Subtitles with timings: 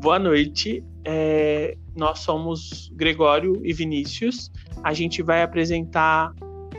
[0.00, 0.82] boa noite.
[1.04, 4.50] É, nós somos Gregório e Vinícius.
[4.82, 6.32] A gente vai apresentar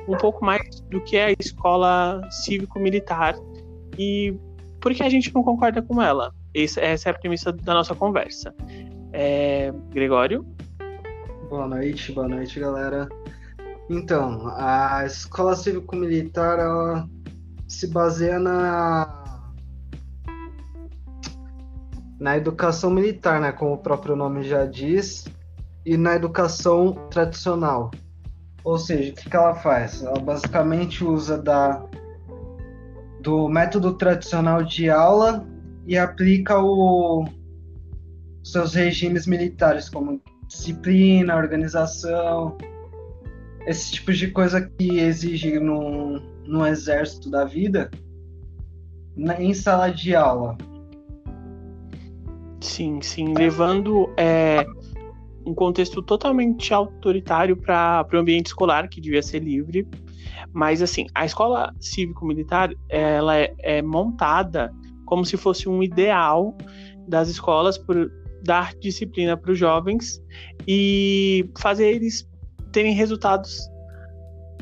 [0.08, 3.36] um pouco mais do que é a escola cívico-militar
[3.98, 4.34] e
[4.80, 6.34] por que a gente não concorda com ela.
[6.54, 8.54] Essa, é a premissa da nossa conversa.
[9.14, 10.44] É, Gregório?
[11.48, 13.08] Boa noite, boa noite, galera.
[13.90, 17.08] Então, a escola cívico-militar
[17.68, 19.21] se baseia na
[22.22, 25.26] na educação militar, né, como o próprio nome já diz,
[25.84, 27.90] e na educação tradicional.
[28.64, 30.04] Ou seja, o que, que ela faz?
[30.04, 31.84] Ela basicamente usa da,
[33.22, 35.44] do método tradicional de aula
[35.88, 37.26] e aplica o,
[38.44, 42.56] seus regimes militares, como disciplina, organização,
[43.66, 47.90] esse tipo de coisa que exige no, no exército da vida,
[49.18, 50.56] na, em sala de aula.
[52.62, 54.66] Sim, sim, levando é,
[55.46, 59.88] um contexto totalmente autoritário para o ambiente escolar, que devia ser livre.
[60.54, 64.72] Mas, assim, a escola cívico-militar, ela é, é, montada
[65.06, 66.56] como se fosse um ideal
[67.08, 68.12] das escolas por
[68.44, 70.22] dar disciplina para os jovens
[70.68, 72.28] e fazer eles
[72.72, 73.70] terem resultados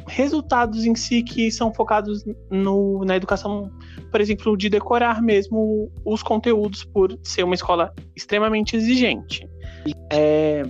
[0.09, 3.71] resultados em si que são focados no, na educação,
[4.11, 9.47] por exemplo, de decorar mesmo os conteúdos por ser uma escola extremamente exigente.
[10.11, 10.63] É...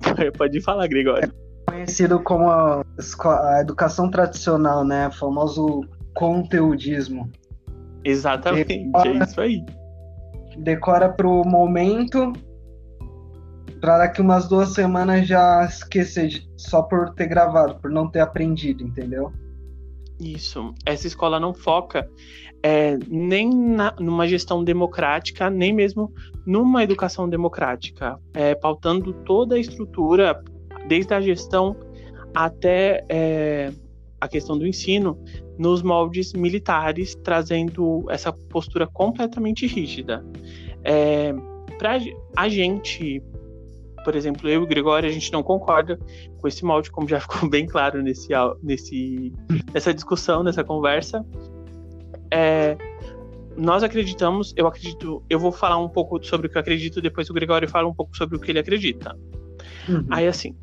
[0.36, 1.32] Pode falar, Gregório.
[1.68, 5.08] É conhecido como a, a educação tradicional, né?
[5.08, 5.80] O famoso
[6.14, 7.30] conteudismo.
[8.04, 9.64] Exatamente, decora, é isso aí.
[10.58, 12.32] Decora pro momento
[13.80, 18.20] para daqui umas duas semanas já esquecer de, só por ter gravado, por não ter
[18.20, 19.32] aprendido, entendeu?
[20.18, 20.74] Isso.
[20.84, 22.08] Essa escola não foca
[22.62, 26.12] é, nem na, numa gestão democrática, nem mesmo
[26.46, 30.42] numa educação democrática, é, pautando toda a estrutura,
[30.88, 31.76] desde a gestão
[32.34, 33.72] até é,
[34.20, 35.18] a questão do ensino,
[35.58, 40.24] nos moldes militares, trazendo essa postura completamente rígida.
[40.84, 41.34] É,
[41.78, 41.98] para
[42.36, 43.22] a gente,
[44.06, 45.98] por exemplo, eu e o Gregório, a gente não concorda
[46.38, 48.28] com esse molde, como já ficou bem claro nesse,
[48.62, 49.32] nesse,
[49.74, 51.26] nessa discussão, nessa conversa.
[52.30, 52.76] É,
[53.56, 57.28] nós acreditamos, eu acredito, eu vou falar um pouco sobre o que eu acredito, depois
[57.28, 59.18] o Gregório fala um pouco sobre o que ele acredita.
[59.88, 60.06] Uhum.
[60.08, 60.54] Aí, assim,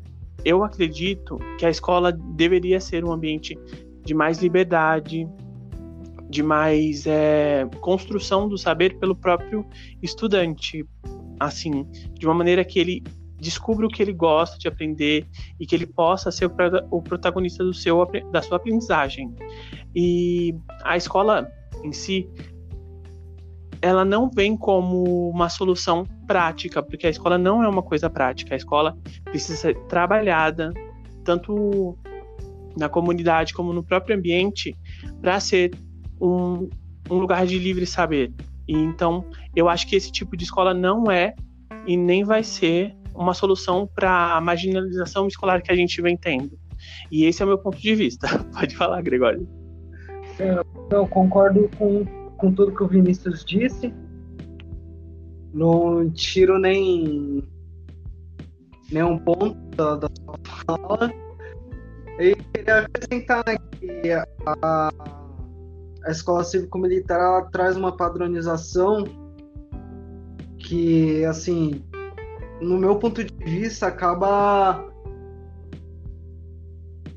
[0.42, 3.58] eu acredito que a escola deveria ser um ambiente
[4.06, 5.28] de mais liberdade,
[6.30, 9.66] de mais é, construção do saber pelo próprio
[10.02, 10.82] estudante,
[11.38, 11.86] assim,
[12.18, 13.02] de uma maneira que ele
[13.44, 15.26] descubra o que ele gosta de aprender
[15.60, 16.50] e que ele possa ser
[16.90, 19.34] o protagonista do seu, da sua aprendizagem.
[19.94, 21.48] E a escola
[21.84, 22.28] em si,
[23.80, 28.54] ela não vem como uma solução prática, porque a escola não é uma coisa prática.
[28.54, 30.72] A escola precisa ser trabalhada,
[31.22, 31.98] tanto
[32.76, 34.74] na comunidade como no próprio ambiente,
[35.20, 35.72] para ser
[36.20, 36.68] um,
[37.10, 38.32] um lugar de livre saber.
[38.66, 41.34] E então, eu acho que esse tipo de escola não é
[41.86, 46.58] e nem vai ser uma solução para a marginalização escolar que a gente vem tendo.
[47.10, 48.26] E esse é o meu ponto de vista.
[48.52, 49.48] Pode falar, Gregório.
[50.90, 52.04] Eu concordo com,
[52.36, 53.94] com tudo que o Vinícius disse.
[55.52, 57.44] Não tiro nem
[58.90, 61.12] nenhum ponto da, da sua fala.
[62.18, 64.90] E queria acrescentar né, que a,
[66.04, 69.04] a escola cívico-militar traz uma padronização
[70.58, 71.82] que, assim,
[72.64, 74.84] no meu ponto de vista, acaba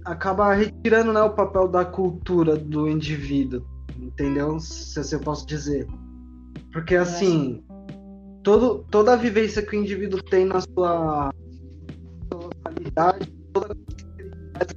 [0.05, 3.65] acaba retirando né, o papel da cultura do indivíduo,
[3.99, 4.59] entendeu?
[4.59, 5.85] Se eu posso dizer.
[6.71, 7.63] Porque assim,
[8.43, 11.29] todo, toda a vivência que o indivíduo tem na sua
[12.33, 13.75] localidade, toda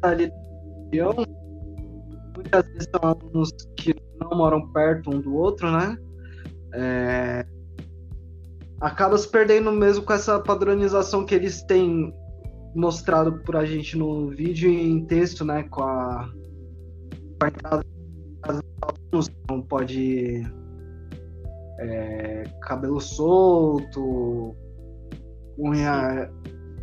[0.03, 1.15] a religião,
[2.35, 5.97] muitas vezes são alunos que não moram perto um do outro, né?
[6.75, 7.47] É,
[8.81, 12.15] acaba se perdendo mesmo com essa padronização que eles têm
[12.75, 15.65] mostrado por a gente no vídeo e em texto, né?
[15.65, 16.33] Com a,
[19.49, 20.43] não pode
[21.81, 24.55] é, cabelo solto,
[25.59, 26.31] unha,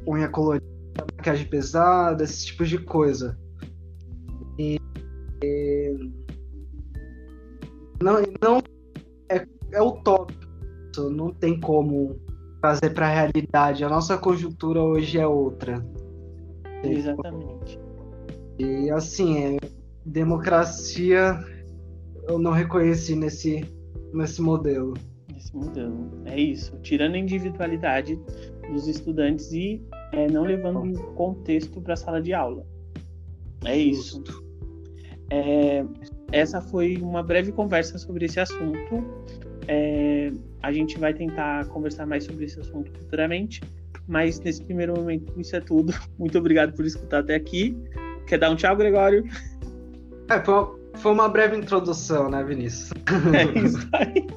[0.07, 0.65] unha colorida,
[1.15, 3.37] maquiagem pesada, esse tipo de coisa.
[4.59, 4.77] E,
[5.43, 6.11] e
[8.01, 8.61] não, não
[9.29, 10.16] é, é utópico
[10.97, 12.19] isso não tem como
[12.59, 13.83] trazer para a realidade.
[13.83, 15.85] A nossa conjuntura hoje é outra.
[16.83, 17.79] Exatamente.
[18.57, 19.57] E assim, é,
[20.03, 21.39] democracia
[22.27, 23.63] eu não reconheci nesse,
[24.11, 24.95] nesse modelo.
[25.35, 26.09] Esse mundão.
[26.25, 26.75] É isso.
[26.81, 28.19] Tirando a individualidade
[28.71, 32.65] dos estudantes e é, não levando contexto para a sala de aula.
[33.63, 34.23] É isso.
[35.29, 35.85] É,
[36.31, 39.03] essa foi uma breve conversa sobre esse assunto.
[39.67, 40.31] É,
[40.61, 43.61] a gente vai tentar conversar mais sobre esse assunto futuramente,
[44.07, 45.93] mas nesse primeiro momento isso é tudo.
[46.17, 47.77] Muito obrigado por escutar até aqui.
[48.25, 49.23] Quer dar um tchau, Gregório?
[50.29, 50.43] É,
[50.95, 52.91] foi, uma breve introdução, né, Vinícius?
[53.33, 54.27] É isso aí.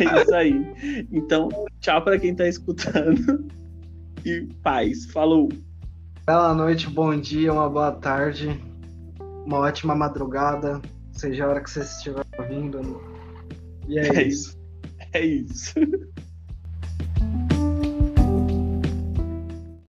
[0.00, 1.06] É isso aí.
[1.12, 1.48] Então,
[1.80, 3.46] tchau para quem está escutando.
[4.24, 5.06] E paz.
[5.06, 5.48] Falou.
[6.26, 8.60] Bela noite, bom dia, uma boa tarde,
[9.44, 10.80] uma ótima madrugada,
[11.12, 13.02] seja a hora que você estiver ouvindo.
[13.88, 14.50] E é, é isso.
[14.50, 14.61] isso.
[15.12, 15.74] É isso.